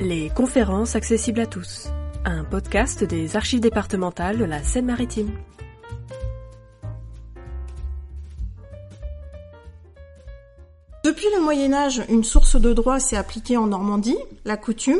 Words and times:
Les 0.00 0.30
conférences 0.30 0.96
accessibles 0.96 1.40
à 1.40 1.46
tous. 1.46 1.88
Un 2.24 2.44
podcast 2.44 3.04
des 3.04 3.36
archives 3.36 3.60
départementales 3.60 4.38
de 4.38 4.44
la 4.44 4.62
Seine-Maritime. 4.62 5.30
Depuis 11.04 11.26
le 11.36 11.42
Moyen 11.42 11.74
Âge, 11.74 12.02
une 12.08 12.24
source 12.24 12.56
de 12.56 12.72
droit 12.72 13.00
s'est 13.00 13.18
appliquée 13.18 13.58
en 13.58 13.66
Normandie, 13.66 14.16
la 14.46 14.56
coutume, 14.56 14.96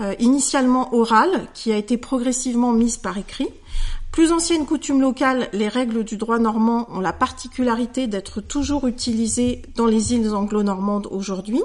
euh, 0.00 0.12
initialement 0.18 0.92
orale, 0.92 1.46
qui 1.54 1.70
a 1.70 1.76
été 1.76 1.98
progressivement 1.98 2.72
mise 2.72 2.96
par 2.96 3.16
écrit. 3.16 3.48
Plus 4.10 4.32
ancienne 4.32 4.66
coutume 4.66 5.00
locale, 5.00 5.48
les 5.52 5.68
règles 5.68 6.02
du 6.02 6.16
droit 6.16 6.40
normand 6.40 6.88
ont 6.90 7.00
la 7.00 7.12
particularité 7.12 8.08
d'être 8.08 8.40
toujours 8.40 8.88
utilisées 8.88 9.62
dans 9.76 9.86
les 9.86 10.14
îles 10.14 10.34
anglo-normandes 10.34 11.06
aujourd'hui. 11.12 11.62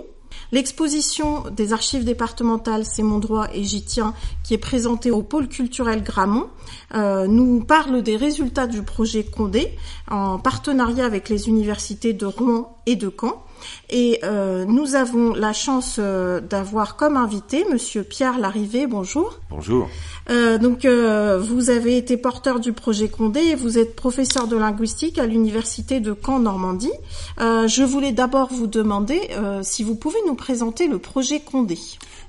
L'exposition 0.51 1.43
des 1.49 1.73
archives 1.73 2.05
départementales 2.05 2.85
C'est 2.85 3.03
mon 3.03 3.19
droit 3.19 3.47
et 3.53 3.63
j'y 3.63 3.83
tiens, 3.83 4.13
qui 4.43 4.53
est 4.53 4.59
présentée 4.59 5.11
au 5.11 5.23
pôle 5.23 5.47
culturel 5.47 6.03
Gramont, 6.03 6.47
euh, 6.95 7.27
nous 7.27 7.63
parle 7.63 8.03
des 8.03 8.15
résultats 8.15 8.67
du 8.67 8.83
projet 8.83 9.23
Condé 9.23 9.77
en 10.09 10.39
partenariat 10.39 11.05
avec 11.05 11.29
les 11.29 11.49
universités 11.49 12.13
de 12.13 12.25
Rouen 12.25 12.77
et 12.85 12.95
de 12.95 13.09
Caen. 13.09 13.43
Et 13.89 14.19
euh, 14.23 14.65
nous 14.65 14.95
avons 14.95 15.33
la 15.33 15.53
chance 15.53 15.97
euh, 15.99 16.41
d'avoir 16.41 16.95
comme 16.95 17.17
invité 17.17 17.65
Monsieur 17.71 18.03
Pierre 18.03 18.39
Larrivé. 18.39 18.87
Bonjour. 18.87 19.39
Bonjour. 19.49 19.89
Euh, 20.29 20.57
donc, 20.57 20.85
vous 20.85 21.69
avez 21.69 21.97
été 21.97 22.17
porteur 22.17 22.59
du 22.59 22.73
projet 22.73 23.09
Condé 23.09 23.39
et 23.39 23.55
vous 23.55 23.77
êtes 23.77 23.95
professeur 23.95 24.47
de 24.47 24.55
linguistique 24.55 25.19
à 25.19 25.25
l'université 25.25 25.99
de 25.99 26.15
Caen 26.25 26.39
Normandie. 26.39 26.91
Je 27.39 27.83
voulais 27.83 28.11
d'abord 28.11 28.51
vous 28.51 28.67
demander 28.67 29.19
si 29.61 29.83
vous 29.83 29.95
pouvez 29.95 30.19
nous 30.27 30.35
présenter 30.35 30.87
le 30.87 30.97
projet 30.97 31.39
Condé. 31.39 31.77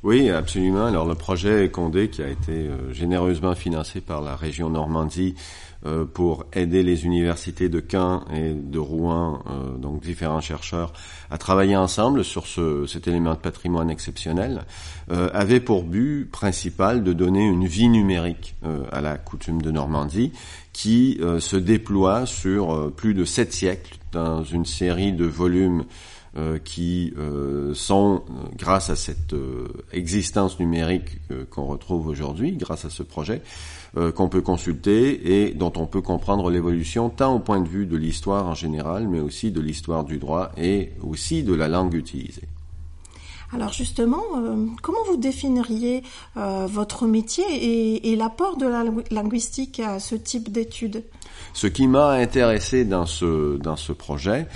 Oui, 0.03 0.29
absolument. 0.31 0.87
Alors, 0.87 1.07
le 1.07 1.15
projet 1.15 1.71
Condé, 1.71 2.09
qui 2.09 2.23
a 2.23 2.29
été 2.29 2.69
généreusement 2.93 3.55
financé 3.55 4.01
par 4.01 4.21
la 4.21 4.37
région 4.37 4.71
Normandie 4.71 5.35
pour 6.15 6.47
aider 6.53 6.83
les 6.83 7.05
universités 7.05 7.69
de 7.69 7.83
Caen 7.87 8.25
et 8.33 8.55
de 8.55 8.79
Rouen, 8.79 9.43
euh, 9.51 9.77
donc 9.77 10.03
différents 10.03 10.41
chercheurs, 10.41 10.93
à 11.31 11.39
travailler 11.39 11.77
ensemble 11.77 12.25
sur 12.25 12.47
ce, 12.47 12.87
cet 12.87 13.07
élément 13.09 13.35
de 13.35 13.39
patrimoine 13.39 13.91
exceptionnel, 13.91 14.65
euh, 15.11 15.29
avait 15.33 15.61
pour 15.61 15.85
but 15.85 16.31
principal 16.31 17.05
de 17.05 17.13
donner 17.13 17.45
une 17.45 17.67
vie 17.67 17.89
numérique 17.89 18.57
à 18.93 19.01
la 19.01 19.19
coutume 19.19 19.61
de 19.61 19.71
Normandie, 19.71 20.33
qui 20.73 21.21
se 21.39 21.57
déploie 21.57 22.27
sur 22.27 22.93
plus 22.93 23.15
de 23.15 23.25
sept 23.25 23.53
siècles 23.53 23.99
dans 24.13 24.43
une 24.43 24.65
série 24.65 25.13
de 25.13 25.25
volumes 25.25 25.85
qui 26.65 27.13
sont, 27.75 28.23
grâce 28.57 28.91
à 28.91 28.97
cette 28.97 29.35
existence 29.93 30.59
numérique 30.59 31.21
qu'on 31.51 31.67
retrouve 31.67 32.09
aujourd'hui, 32.09 32.53
grâce 32.53 32.85
à 32.85 32.91
ce 32.91 33.03
projet, 33.03 33.43
euh, 33.97 34.11
qu'on 34.11 34.29
peut 34.29 34.41
consulter 34.41 35.45
et 35.45 35.55
dont 35.55 35.73
on 35.77 35.87
peut 35.87 36.01
comprendre 36.01 36.51
l'évolution 36.51 37.11
tant 37.11 37.37
au 37.37 37.39
point 37.39 37.61
de 37.61 37.69
vue 37.69 37.87
de 37.87 37.97
l'histoire 37.97 38.49
en 38.49 38.55
général, 38.55 39.07
mais 39.07 39.21
aussi 39.21 39.53
de 39.53 39.61
l'histoire 39.61 40.03
du 40.03 40.19
droit 40.19 40.51
et 40.57 40.91
aussi 41.01 41.45
de 41.45 41.55
la 41.55 41.69
langue 41.69 41.95
utilisée. 41.95 42.49
Alors 43.53 43.73
justement, 43.73 44.25
euh, 44.37 44.67
comment 44.83 45.05
vous 45.07 45.17
définiriez 45.17 46.03
euh, 46.37 46.67
votre 46.67 47.07
métier 47.07 47.45
et, 47.49 48.11
et 48.11 48.17
l'apport 48.17 48.57
de 48.57 48.67
la 48.67 48.83
linguistique 49.13 49.79
à 49.79 50.01
ce 50.01 50.17
type 50.17 50.51
d'études? 50.51 51.05
Ce 51.53 51.69
qui 51.69 51.87
m'a 51.87 52.11
intéressé 52.11 52.85
dans 52.85 53.07
ce, 53.07 53.59
dans 53.59 53.77
ce 53.77 53.93
projet, 53.93 54.49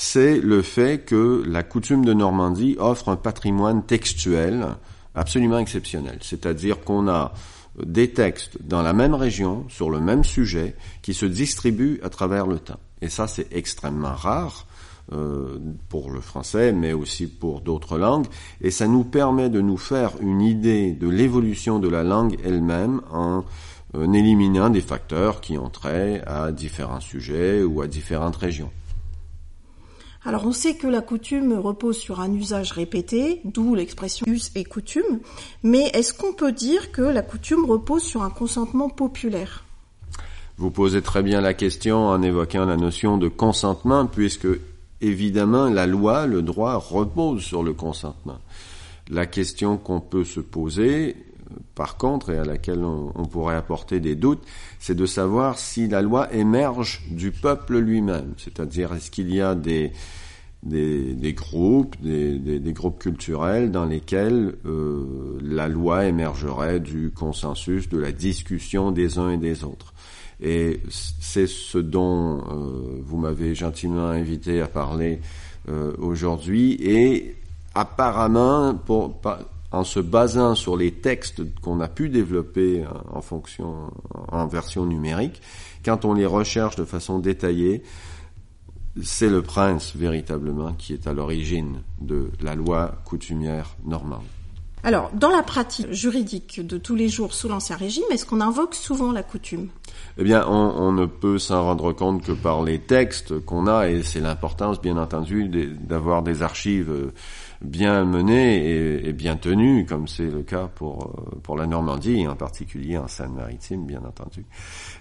c'est 0.00 0.38
le 0.38 0.62
fait 0.62 1.04
que 1.04 1.42
la 1.44 1.64
coutume 1.64 2.04
de 2.04 2.12
Normandie 2.12 2.76
offre 2.78 3.08
un 3.08 3.16
patrimoine 3.16 3.82
textuel 3.84 4.68
absolument 5.16 5.58
exceptionnel. 5.58 6.20
C'est-à-dire 6.22 6.84
qu'on 6.84 7.08
a 7.08 7.32
des 7.84 8.12
textes 8.12 8.58
dans 8.62 8.82
la 8.82 8.92
même 8.92 9.14
région, 9.14 9.64
sur 9.68 9.90
le 9.90 9.98
même 9.98 10.22
sujet, 10.22 10.76
qui 11.02 11.14
se 11.14 11.26
distribuent 11.26 11.98
à 12.04 12.10
travers 12.10 12.46
le 12.46 12.60
temps. 12.60 12.78
Et 13.02 13.08
ça, 13.08 13.26
c'est 13.26 13.52
extrêmement 13.52 14.14
rare 14.14 14.68
euh, 15.12 15.58
pour 15.88 16.12
le 16.12 16.20
français, 16.20 16.70
mais 16.70 16.92
aussi 16.92 17.26
pour 17.26 17.60
d'autres 17.60 17.98
langues. 17.98 18.28
Et 18.60 18.70
ça 18.70 18.86
nous 18.86 19.02
permet 19.02 19.50
de 19.50 19.60
nous 19.60 19.78
faire 19.78 20.12
une 20.20 20.42
idée 20.42 20.92
de 20.92 21.08
l'évolution 21.08 21.80
de 21.80 21.88
la 21.88 22.04
langue 22.04 22.36
elle-même 22.44 23.00
en 23.10 23.44
euh, 23.96 24.12
éliminant 24.12 24.70
des 24.70 24.80
facteurs 24.80 25.40
qui 25.40 25.58
ont 25.58 25.70
trait 25.70 26.22
à 26.24 26.52
différents 26.52 27.00
sujets 27.00 27.64
ou 27.64 27.82
à 27.82 27.88
différentes 27.88 28.36
régions. 28.36 28.70
Alors 30.24 30.46
on 30.46 30.52
sait 30.52 30.74
que 30.74 30.88
la 30.88 31.00
coutume 31.00 31.52
repose 31.54 31.96
sur 31.96 32.20
un 32.20 32.32
usage 32.32 32.72
répété, 32.72 33.40
d'où 33.44 33.74
l'expression 33.74 34.26
us 34.26 34.50
et 34.56 34.64
coutume, 34.64 35.20
mais 35.62 35.90
est-ce 35.94 36.12
qu'on 36.12 36.32
peut 36.32 36.52
dire 36.52 36.90
que 36.90 37.02
la 37.02 37.22
coutume 37.22 37.64
repose 37.64 38.02
sur 38.02 38.22
un 38.22 38.30
consentement 38.30 38.88
populaire? 38.88 39.64
Vous 40.56 40.72
posez 40.72 41.02
très 41.02 41.22
bien 41.22 41.40
la 41.40 41.54
question 41.54 42.08
en 42.08 42.20
évoquant 42.20 42.64
la 42.64 42.76
notion 42.76 43.16
de 43.16 43.28
consentement, 43.28 44.06
puisque 44.06 44.48
évidemment 45.00 45.68
la 45.68 45.86
loi, 45.86 46.26
le 46.26 46.42
droit 46.42 46.74
repose 46.74 47.42
sur 47.42 47.62
le 47.62 47.72
consentement. 47.72 48.38
La 49.08 49.26
question 49.26 49.76
qu'on 49.76 50.00
peut 50.00 50.24
se 50.24 50.40
poser, 50.40 51.16
par 51.74 51.96
contre, 51.96 52.30
et 52.30 52.38
à 52.38 52.44
laquelle 52.44 52.84
on, 52.84 53.24
pourrait 53.24 53.56
apporter 53.56 54.00
des 54.00 54.14
doutes, 54.14 54.42
c'est 54.78 54.94
de 54.94 55.06
savoir 55.06 55.58
si 55.58 55.88
la 55.88 56.02
loi 56.02 56.32
émerge 56.32 57.02
du 57.10 57.30
peuple 57.30 57.78
lui-même, 57.78 58.34
c'est-à-dire 58.36 58.92
est-ce 58.94 59.10
qu'il 59.10 59.34
y 59.34 59.40
a 59.40 59.54
des, 59.54 59.92
des, 60.62 61.34
groupes, 61.34 61.96
des, 62.00 62.38
des, 62.38 62.58
des, 62.58 62.72
groupes 62.72 62.98
culturels 62.98 63.70
dans 63.70 63.84
lesquels 63.84 64.54
euh, 64.66 65.38
la 65.42 65.68
loi 65.68 66.06
émergerait 66.06 66.80
du 66.80 67.10
consensus, 67.10 67.88
de 67.88 67.98
la 67.98 68.12
discussion 68.12 68.90
des 68.90 69.18
uns 69.18 69.30
et 69.30 69.38
des 69.38 69.64
autres. 69.64 69.94
Et 70.40 70.80
c'est 70.88 71.48
ce 71.48 71.78
dont 71.78 72.38
euh, 72.38 73.00
vous 73.02 73.16
m'avez 73.16 73.54
gentiment 73.54 74.06
invité 74.06 74.60
à 74.60 74.68
parler 74.68 75.20
euh, 75.68 75.92
aujourd'hui. 75.98 76.76
Et 76.80 77.36
apparemment, 77.74 78.74
pour, 78.74 79.20
en 79.70 79.84
se 79.84 80.00
basant 80.00 80.54
sur 80.54 80.76
les 80.76 80.92
textes 80.92 81.42
qu'on 81.60 81.80
a 81.80 81.88
pu 81.88 82.08
développer 82.08 82.84
en 83.10 83.20
fonction, 83.20 83.90
en 84.28 84.46
version 84.46 84.86
numérique, 84.86 85.42
quand 85.84 86.04
on 86.04 86.14
les 86.14 86.26
recherche 86.26 86.76
de 86.76 86.84
façon 86.84 87.18
détaillée, 87.18 87.82
c'est 89.02 89.28
le 89.28 89.42
prince 89.42 89.94
véritablement 89.94 90.72
qui 90.72 90.94
est 90.94 91.06
à 91.06 91.12
l'origine 91.12 91.82
de 92.00 92.30
la 92.40 92.54
loi 92.54 92.98
coutumière 93.04 93.76
normande. 93.84 94.24
Alors, 94.84 95.10
dans 95.12 95.30
la 95.30 95.42
pratique 95.42 95.92
juridique 95.92 96.64
de 96.64 96.78
tous 96.78 96.94
les 96.94 97.08
jours 97.08 97.34
sous 97.34 97.48
l'Ancien 97.48 97.76
Régime, 97.76 98.04
est-ce 98.10 98.24
qu'on 98.24 98.40
invoque 98.40 98.74
souvent 98.74 99.10
la 99.10 99.22
coutume? 99.22 99.68
Eh 100.18 100.24
bien, 100.24 100.46
on, 100.46 100.92
ne 100.92 101.06
peut 101.06 101.38
s'en 101.38 101.64
rendre 101.64 101.92
compte 101.92 102.22
que 102.22 102.32
par 102.32 102.62
les 102.62 102.78
textes 102.78 103.40
qu'on 103.40 103.66
a, 103.66 103.88
et 103.88 104.02
c'est 104.02 104.20
l'importance, 104.20 104.80
bien 104.80 104.96
entendu, 104.96 105.48
d'avoir 105.48 106.22
des 106.22 106.42
archives 106.42 107.12
bien 107.60 108.04
menées 108.04 109.06
et, 109.06 109.12
bien 109.12 109.36
tenues, 109.36 109.84
comme 109.84 110.06
c'est 110.06 110.30
le 110.30 110.42
cas 110.42 110.68
pour, 110.72 111.12
euh, 111.48 111.56
la 111.56 111.66
Normandie, 111.66 112.26
en 112.28 112.36
particulier 112.36 112.98
en 112.98 113.08
Seine-Maritime, 113.08 113.84
bien 113.84 114.02
entendu. 114.06 114.44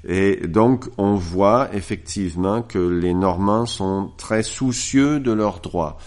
Et 0.08 0.48
donc, 0.48 0.90
on 0.98 1.14
voit 1.14 1.70
effectivement 1.74 2.64
que 2.64 2.80
les 2.80 3.14
Normands 3.14 3.68
sont 3.68 4.12
très 4.18 4.42
soucieux 4.42 5.20
de 5.20 5.32
leurs 5.32 5.60
droits. 5.60 5.98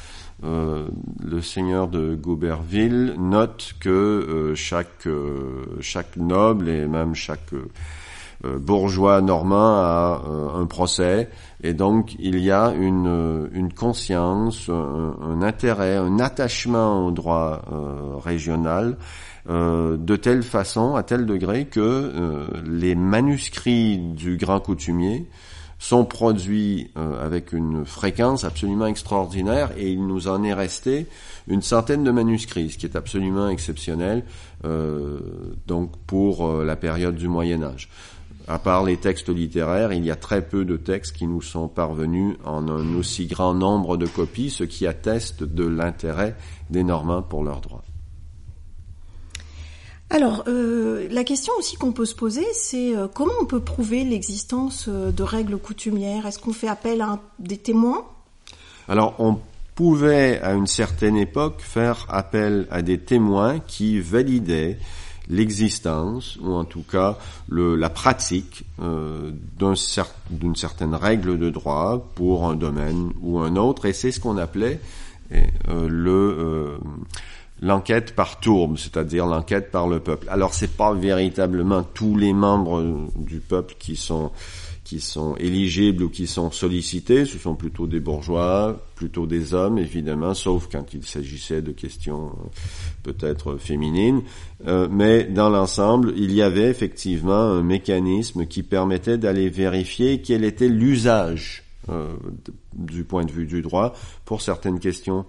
Euh, 0.42 0.88
le 1.22 1.42
seigneur 1.42 1.88
de 1.88 2.14
Gouberville 2.14 3.14
note 3.18 3.74
que 3.78 3.90
euh, 3.90 4.54
chaque 4.54 5.06
euh, 5.06 5.66
chaque 5.80 6.16
noble 6.16 6.70
et 6.70 6.86
même 6.86 7.14
chaque 7.14 7.50
bourgeois 8.42 9.20
normand 9.20 9.82
a 9.82 10.22
un 10.54 10.64
procès. 10.64 11.28
Et 11.62 11.74
donc 11.74 12.16
il 12.18 12.38
y 12.38 12.50
a 12.50 12.72
une 12.72 13.50
une 13.52 13.70
conscience, 13.70 14.70
un, 14.70 15.14
un 15.20 15.42
intérêt, 15.42 15.96
un 15.96 16.18
attachement 16.18 17.06
au 17.06 17.10
droit 17.10 17.60
régional 18.24 18.96
de 19.46 20.16
telle 20.16 20.43
façon, 20.43 20.94
à 20.94 21.02
tel 21.02 21.26
degré 21.26 21.66
que 21.66 22.48
les 22.64 22.94
manuscrits 22.94 23.98
du 23.98 24.38
grand 24.38 24.60
coutumier 24.60 25.28
sont 25.81 26.05
produits 26.05 26.91
euh, 26.99 27.25
avec 27.25 27.53
une 27.53 27.87
fréquence 27.87 28.44
absolument 28.44 28.87
extraordinaire 28.87 29.71
et 29.79 29.91
il 29.91 30.06
nous 30.06 30.29
en 30.29 30.44
est 30.44 30.53
resté 30.53 31.06
une 31.49 31.62
centaine 31.62 32.05
de 32.05 32.11
manuscrits, 32.11 32.71
ce 32.71 32.77
qui 32.77 32.85
est 32.85 32.97
absolument 32.97 33.49
exceptionnel 33.49 34.23
euh, 34.67 35.19
donc 35.67 35.91
pour 36.06 36.47
euh, 36.47 36.65
la 36.65 36.77
période 36.77 37.17
du 37.17 37.29
Moyen 37.29 37.62
Âge. 37.62 37.88
À 38.47 38.59
part 38.59 38.85
les 38.85 38.99
textes 38.99 39.31
littéraires, 39.31 39.93
il 39.94 40.05
y 40.05 40.11
a 40.11 40.17
très 40.17 40.43
peu 40.43 40.67
de 40.67 40.77
textes 40.77 41.17
qui 41.17 41.27
nous 41.27 41.41
sont 41.41 41.69
parvenus 41.69 42.37
en 42.44 42.69
un 42.69 42.94
aussi 42.97 43.27
grand 43.27 43.55
nombre 43.55 43.97
de 43.97 44.06
copies, 44.06 44.50
ce 44.50 44.65
qui 44.65 44.87
atteste 44.87 45.44
de 45.44 45.65
l'intérêt 45.65 46.37
des 46.69 46.85
Normands 46.85 47.23
pour 47.23 47.43
leurs 47.43 47.61
droits. 47.62 47.85
Alors, 50.12 50.42
euh, 50.48 51.06
la 51.10 51.22
question 51.22 51.52
aussi 51.58 51.76
qu'on 51.76 51.92
peut 51.92 52.04
se 52.04 52.16
poser, 52.16 52.44
c'est 52.52 52.96
euh, 52.96 53.06
comment 53.06 53.32
on 53.40 53.46
peut 53.46 53.60
prouver 53.60 54.02
l'existence 54.02 54.86
euh, 54.88 55.12
de 55.12 55.22
règles 55.22 55.56
coutumières? 55.56 56.26
Est-ce 56.26 56.40
qu'on 56.40 56.52
fait 56.52 56.66
appel 56.66 57.00
à 57.00 57.20
des 57.38 57.56
témoins? 57.56 58.04
Alors, 58.88 59.14
on 59.20 59.38
pouvait 59.76 60.40
à 60.40 60.54
une 60.54 60.66
certaine 60.66 61.16
époque 61.16 61.60
faire 61.60 62.06
appel 62.08 62.66
à 62.72 62.82
des 62.82 62.98
témoins 62.98 63.60
qui 63.60 64.00
validaient 64.00 64.78
l'existence, 65.28 66.38
ou 66.42 66.54
en 66.54 66.64
tout 66.64 66.82
cas 66.82 67.16
le, 67.48 67.76
la 67.76 67.88
pratique 67.88 68.64
euh, 68.82 69.30
d'une 70.28 70.56
certaine 70.56 70.94
règle 70.94 71.38
de 71.38 71.50
droit 71.50 72.10
pour 72.16 72.48
un 72.48 72.56
domaine 72.56 73.12
ou 73.22 73.38
un 73.38 73.54
autre, 73.54 73.86
et 73.86 73.92
c'est 73.92 74.10
ce 74.10 74.18
qu'on 74.18 74.38
appelait 74.38 74.80
euh, 75.32 75.88
le 75.88 76.10
euh, 76.10 76.78
l'enquête 77.60 78.14
par 78.14 78.40
tourbe, 78.40 78.78
c'est-à-dire 78.78 79.26
l'enquête 79.26 79.70
par 79.70 79.88
le 79.88 80.00
peuple. 80.00 80.28
Alors 80.30 80.54
c'est 80.54 80.76
pas 80.76 80.94
véritablement 80.94 81.82
tous 81.82 82.16
les 82.16 82.32
membres 82.32 83.08
du 83.16 83.40
peuple 83.40 83.74
qui 83.78 83.96
sont 83.96 84.30
qui 84.90 84.98
sont 84.98 85.36
éligibles 85.36 86.02
ou 86.02 86.08
qui 86.08 86.26
sont 86.26 86.50
sollicités, 86.50 87.24
ce 87.24 87.38
sont 87.38 87.54
plutôt 87.54 87.86
des 87.86 88.00
bourgeois, 88.00 88.76
plutôt 88.96 89.24
des 89.24 89.54
hommes 89.54 89.78
évidemment, 89.78 90.34
sauf 90.34 90.68
quand 90.70 90.84
il 90.92 91.04
s'agissait 91.04 91.62
de 91.62 91.70
questions 91.70 92.26
euh, 92.26 92.48
peut-être 93.04 93.56
féminines. 93.56 94.22
Euh, 94.66 94.88
mais 94.90 95.22
dans 95.22 95.48
l'ensemble, 95.48 96.12
il 96.16 96.32
y 96.32 96.42
avait 96.42 96.68
effectivement 96.68 97.40
un 97.40 97.62
mécanisme 97.62 98.46
qui 98.46 98.64
permettait 98.64 99.16
d'aller 99.16 99.48
vérifier 99.48 100.22
quel 100.22 100.42
était 100.42 100.66
l'usage 100.68 101.62
euh, 101.88 102.08
du 102.72 103.04
point 103.04 103.24
de 103.24 103.30
vue 103.30 103.46
du 103.46 103.62
droit 103.62 103.94
pour 104.24 104.42
certaines 104.42 104.80
questions 104.80 105.24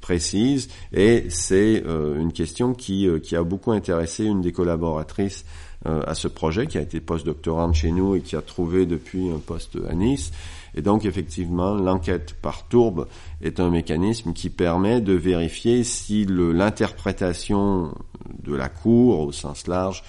précises. 0.00 0.68
Et 0.92 1.26
c'est 1.28 1.82
une 1.86 2.32
question 2.32 2.74
qui, 2.74 3.08
qui 3.22 3.36
a 3.36 3.42
beaucoup 3.42 3.72
intéressé 3.72 4.24
une 4.24 4.40
des 4.40 4.52
collaboratrices 4.52 5.44
euh, 5.86 6.02
à 6.06 6.14
ce 6.14 6.26
projet, 6.26 6.66
qui 6.66 6.78
a 6.78 6.80
été 6.80 7.00
post-doctorante 7.00 7.74
chez 7.74 7.92
nous 7.92 8.16
et 8.16 8.20
qui 8.20 8.34
a 8.34 8.40
trouvé 8.40 8.86
depuis 8.86 9.28
un 9.30 9.38
poste 9.38 9.76
à 9.88 9.94
Nice. 9.94 10.32
Et 10.74 10.80
donc 10.82 11.04
effectivement, 11.04 11.74
l'enquête 11.74 12.34
par 12.40 12.66
tourbe 12.66 13.06
est 13.42 13.60
un 13.60 13.70
mécanisme 13.70 14.32
qui 14.32 14.48
permet 14.48 15.00
de 15.00 15.12
vérifier 15.12 15.84
si 15.84 16.24
l'interprétation 16.24 17.94
de 18.42 18.54
la 18.54 18.68
Cour 18.68 19.20
au 19.20 19.32
sens 19.32 19.66
large 19.66 20.02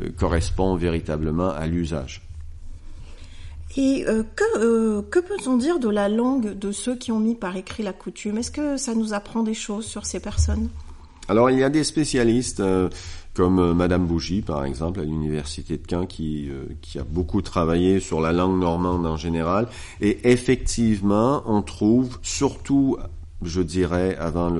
euh, 0.00 0.10
correspond 0.10 0.74
véritablement 0.74 1.50
à 1.50 1.66
l'usage. 1.66 2.22
Et 3.76 4.04
euh, 4.06 4.22
que, 4.36 5.00
que 5.02 5.18
peut-on 5.18 5.56
dire 5.56 5.78
de 5.78 5.88
la 5.88 6.08
langue 6.08 6.58
de 6.58 6.72
ceux 6.72 6.96
qui 6.96 7.12
ont 7.12 7.20
mis 7.20 7.34
par 7.34 7.56
écrit 7.56 7.82
la 7.82 7.92
coutume? 7.92 8.38
Est-ce 8.38 8.50
que 8.50 8.76
ça 8.76 8.94
nous 8.94 9.14
apprend 9.14 9.42
des 9.42 9.54
choses 9.54 9.86
sur 9.86 10.06
ces 10.06 10.20
personnes? 10.20 10.68
Alors 11.28 11.50
il 11.50 11.58
y 11.58 11.64
a 11.64 11.70
des 11.70 11.84
spécialistes 11.84 12.62
comme 13.34 13.58
euh, 13.58 13.74
Madame 13.74 14.06
Bougie, 14.06 14.42
par 14.42 14.64
exemple, 14.64 15.00
à 15.00 15.04
l'université 15.04 15.76
de 15.76 15.82
Caen, 15.88 16.06
qui, 16.06 16.48
euh, 16.50 16.64
qui 16.80 16.98
a 16.98 17.04
beaucoup 17.04 17.42
travaillé 17.42 18.00
sur 18.00 18.20
la 18.20 18.32
langue 18.32 18.58
normande 18.58 19.06
en 19.06 19.16
général. 19.16 19.68
Et 20.00 20.30
effectivement, 20.30 21.42
on 21.46 21.62
trouve 21.62 22.18
surtout, 22.22 22.98
je 23.42 23.62
dirais, 23.62 24.16
avant 24.16 24.52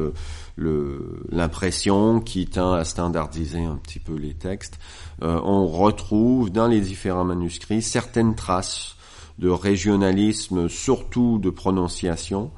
l'impression 0.56 2.20
qui 2.20 2.46
tend 2.46 2.72
à 2.72 2.84
standardiser 2.84 3.64
un 3.64 3.76
petit 3.76 3.98
peu 3.98 4.14
les 4.14 4.34
textes, 4.34 4.78
euh, 5.22 5.38
on 5.44 5.66
retrouve 5.66 6.50
dans 6.50 6.66
les 6.66 6.80
différents 6.80 7.24
manuscrits 7.24 7.82
certaines 7.82 8.34
traces 8.34 8.96
de 9.38 9.48
régionalisme, 9.48 10.68
surtout 10.68 11.38
de 11.38 11.50
prononciation, 11.50 12.50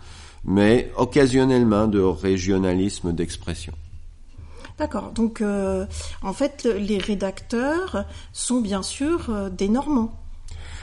mais 0.45 0.91
occasionnellement 0.97 1.87
de 1.87 2.01
régionalisme 2.01 3.13
d'expression. 3.13 3.73
D'accord. 4.79 5.13
Donc, 5.13 5.41
euh, 5.41 5.87
en 6.23 6.33
fait, 6.33 6.65
les 6.65 6.99
rédacteurs 6.99 8.07
sont 8.33 8.61
bien 8.61 8.83
sûr 8.83 9.27
euh, 9.29 9.49
des 9.49 9.69
Normands. 9.69 10.13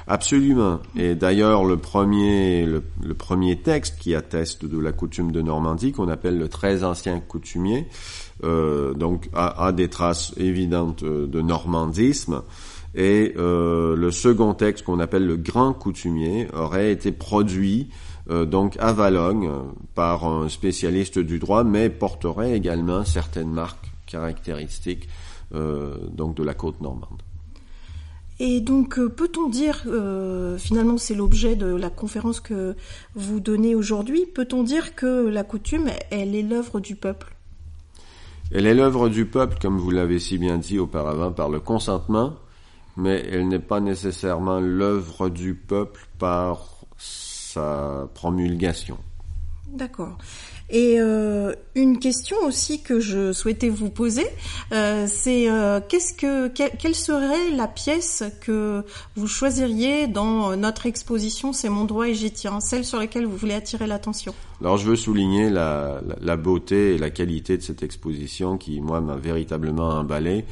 Absolument. 0.07 0.79
Et 0.95 1.13
d'ailleurs, 1.13 1.63
le 1.63 1.77
premier, 1.77 2.65
le, 2.65 2.81
premier 3.13 3.57
texte 3.57 3.99
qui 3.99 4.15
atteste 4.15 4.65
de 4.65 4.79
la 4.79 4.91
coutume 4.91 5.31
de 5.31 5.41
Normandie, 5.41 5.91
qu'on 5.91 6.07
appelle 6.07 6.37
le 6.37 6.47
très 6.47 6.83
ancien 6.83 7.19
coutumier, 7.19 7.87
euh, 8.43 8.93
donc 8.93 9.29
a, 9.33 9.71
des 9.71 9.89
traces 9.89 10.33
évidentes 10.37 11.03
de 11.03 11.41
normandisme. 11.41 12.41
Et 12.93 13.33
le 13.35 14.09
second 14.11 14.53
texte 14.53 14.85
qu'on 14.85 14.99
appelle 14.99 15.25
le 15.25 15.37
grand 15.37 15.73
coutumier 15.73 16.47
aurait 16.53 16.91
été 16.91 17.11
produit 17.11 17.89
euh, 18.29 18.45
donc 18.45 18.77
à 18.79 18.93
Valogne 18.93 19.49
par 19.95 20.25
un 20.25 20.47
spécialiste 20.47 21.19
du 21.19 21.39
droit, 21.39 21.63
mais 21.63 21.89
porterait 21.89 22.53
également 22.53 23.03
certaines 23.03 23.51
marques 23.51 23.91
caractéristiques 24.05 25.09
euh, 25.53 25.95
donc 26.11 26.35
de 26.35 26.43
la 26.43 26.53
côte 26.53 26.79
normande. 26.81 27.21
Et 28.39 28.59
donc, 28.59 28.97
euh, 28.97 29.07
peut-on 29.07 29.49
dire, 29.49 29.85
finalement, 30.57 30.97
c'est 30.97 31.13
l'objet 31.13 31.55
de 31.55 31.67
la 31.67 31.89
conférence 31.89 32.39
que 32.39 32.75
vous 33.15 33.39
donnez 33.39 33.75
aujourd'hui, 33.75 34.25
peut-on 34.25 34.63
dire 34.63 34.95
que 34.95 35.27
la 35.27 35.43
coutume, 35.43 35.89
elle 36.09 36.35
est 36.35 36.41
l'œuvre 36.41 36.79
du 36.79 36.95
peuple? 36.95 37.35
Elle 38.51 38.65
est 38.65 38.73
l'œuvre 38.73 39.09
du 39.09 39.25
peuple, 39.25 39.57
comme 39.61 39.77
vous 39.77 39.91
l'avez 39.91 40.19
si 40.19 40.37
bien 40.37 40.57
dit 40.57 40.79
auparavant, 40.79 41.31
par 41.31 41.49
le 41.49 41.59
consentement, 41.59 42.33
mais 42.97 43.25
elle 43.31 43.47
n'est 43.47 43.59
pas 43.59 43.79
nécessairement 43.79 44.59
l'œuvre 44.59 45.29
du 45.29 45.55
peuple 45.55 46.07
par 46.19 46.85
sa 46.97 48.07
promulgation. 48.13 48.97
D'accord. 49.67 50.17
Et 50.71 50.95
euh, 50.99 51.53
une 51.75 51.99
question 51.99 52.37
aussi 52.45 52.81
que 52.81 53.01
je 53.01 53.33
souhaitais 53.33 53.67
vous 53.67 53.89
poser, 53.89 54.25
euh, 54.71 55.05
c'est 55.07 55.49
euh, 55.49 55.81
qu'est-ce 55.85 56.13
que 56.13 56.47
quelle 56.47 56.95
serait 56.95 57.51
la 57.51 57.67
pièce 57.67 58.23
que 58.39 58.85
vous 59.17 59.27
choisiriez 59.27 60.07
dans 60.07 60.55
notre 60.55 60.85
exposition 60.85 61.51
C'est 61.51 61.67
mon 61.67 61.83
droit 61.83 62.07
et 62.07 62.13
j'y 62.13 62.31
tiens, 62.31 62.61
celle 62.61 62.85
sur 62.85 62.99
laquelle 62.99 63.25
vous 63.25 63.35
voulez 63.35 63.53
attirer 63.53 63.85
l'attention. 63.85 64.33
Alors 64.61 64.77
je 64.77 64.89
veux 64.89 64.95
souligner 64.95 65.49
la, 65.49 66.01
la, 66.21 66.37
beauté 66.37 66.95
et 66.95 66.97
la 66.97 67.09
qualité 67.09 67.57
de 67.57 67.63
cette 67.63 67.83
exposition 67.83 68.57
qui 68.57 68.79
moi 68.79 69.01
m'a 69.01 69.17
véritablement 69.17 69.89
emballé. 69.89 70.45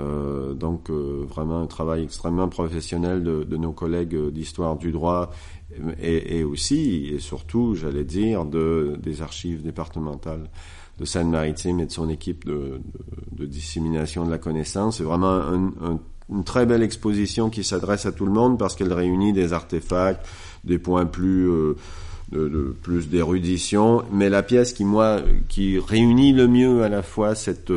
Euh, 0.00 0.54
donc 0.54 0.90
euh, 0.90 1.24
vraiment 1.28 1.60
un 1.60 1.66
travail 1.66 2.02
extrêmement 2.04 2.48
professionnel 2.48 3.22
de, 3.22 3.44
de 3.44 3.56
nos 3.56 3.72
collègues 3.72 4.16
d'histoire 4.30 4.76
du 4.76 4.92
droit 4.92 5.30
et, 6.00 6.38
et, 6.38 6.44
aussi 6.44 7.10
et 7.12 7.18
surtout, 7.18 7.74
j'allais 7.74 8.04
dire, 8.04 8.44
de, 8.44 8.96
des 9.02 9.22
archives 9.22 9.62
départementales 9.62 10.50
de 10.98 11.04
Seine-Maritime 11.04 11.80
et 11.80 11.86
de 11.86 11.92
son 11.92 12.08
équipe 12.08 12.44
de, 12.44 12.80
de, 13.32 13.46
dissémination 13.46 14.24
de 14.24 14.30
la 14.30 14.38
connaissance. 14.38 14.98
C'est 14.98 15.04
vraiment 15.04 15.30
un, 15.30 15.66
un, 15.82 16.00
une 16.30 16.44
très 16.44 16.66
belle 16.66 16.82
exposition 16.82 17.50
qui 17.50 17.64
s'adresse 17.64 18.06
à 18.06 18.12
tout 18.12 18.26
le 18.26 18.32
monde 18.32 18.58
parce 18.58 18.74
qu'elle 18.74 18.92
réunit 18.92 19.32
des 19.32 19.52
artefacts, 19.52 20.26
des 20.64 20.78
points 20.78 21.06
plus 21.06 21.48
euh, 21.48 21.76
de, 22.32 22.48
de, 22.48 22.74
plus 22.82 23.08
d'érudition, 23.08 24.02
mais 24.12 24.28
la 24.28 24.42
pièce 24.42 24.72
qui 24.72 24.84
moi 24.84 25.20
qui 25.48 25.78
réunit 25.78 26.32
le 26.32 26.46
mieux 26.46 26.82
à 26.82 26.88
la 26.88 27.02
fois 27.02 27.34
cette 27.34 27.72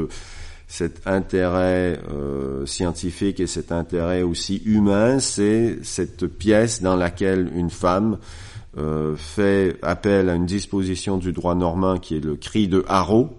cet 0.68 1.08
intérêt 1.08 2.00
euh, 2.12 2.66
scientifique 2.66 3.40
et 3.40 3.48
cet 3.48 3.72
intérêt 3.72 4.24
aussi 4.24 4.62
humain, 4.66 5.20
c'est 5.20 5.80
cette 5.84 6.28
pièce 6.28 6.82
dans 6.82 6.96
laquelle 6.96 7.52
une 7.56 7.70
femme 7.70 8.18
euh, 8.78 9.16
fait 9.16 9.78
appel 9.84 10.30
à 10.30 10.36
une 10.36 10.46
disposition 10.46 11.18
du 11.18 11.32
droit 11.32 11.56
normand 11.56 11.98
qui 11.98 12.18
est 12.18 12.26
le 12.26 12.36
cri 12.36 12.68
de 12.68 12.84
haro, 12.88 13.30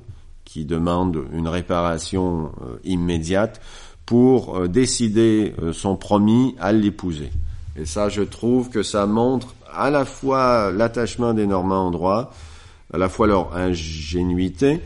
qui 0.45 0.65
demande 0.65 1.25
une 1.33 1.49
réparation 1.49 2.53
euh, 2.63 2.77
immédiate 2.85 3.61
pour 4.07 4.69
décider 4.69 5.55
son 5.73 5.97
promis 5.97 6.55
à 6.61 6.73
l'épouser. 6.73 7.31
Et 7.75 7.87
ça, 7.87 8.11
je 8.11 8.21
trouve 8.21 8.69
que 8.69 8.83
ça 8.83 9.07
montre 9.07 9.55
à 9.73 9.89
la 9.91 10.05
fois 10.05 10.71
l'attachement 10.71 11.33
des 11.33 11.47
Normands 11.47 11.89
au 11.89 11.91
droit, 11.91 12.33
à 12.93 12.99
la 12.99 13.09
fois 13.09 13.27
leur 13.27 13.57
ingénuité, 13.57 14.81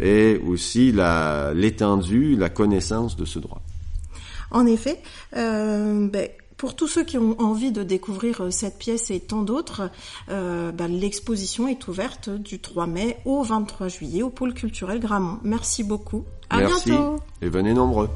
et 0.00 0.40
aussi 0.46 0.92
l'étendue, 0.92 2.36
la, 2.36 2.48
connaissance 2.48 3.16
de 3.16 3.24
ce 3.24 3.38
droit. 3.38 3.62
En 4.50 4.66
effet, 4.66 5.00
euh, 5.36 6.08
ben, 6.08 6.28
pour 6.56 6.76
tous 6.76 6.86
ceux 6.86 7.04
qui 7.04 7.18
ont 7.18 7.40
envie 7.40 7.72
de 7.72 7.82
découvrir 7.82 8.42
euh, 8.42 8.50
cette 8.50 8.78
pièce 8.78 9.10
et 9.10 9.18
tant 9.18 9.42
d'autres, 9.42 9.90
euh, 10.28 10.70
ben, 10.70 10.88
l'exposition 10.88 11.66
est 11.66 11.88
ouverte 11.88 12.30
du 12.30 12.60
3 12.60 12.86
mai 12.86 13.16
au 13.24 13.42
23 13.42 13.88
juillet 13.88 14.22
au 14.22 14.30
pôle 14.30 14.54
culturel 14.54 15.00
Gramont. 15.00 15.38
Merci 15.42 15.82
beaucoup. 15.82 16.24
À 16.50 16.58
Merci 16.58 16.90
bientôt. 16.90 17.16
Et 17.40 17.48
venez 17.48 17.74
nombreux. 17.74 18.08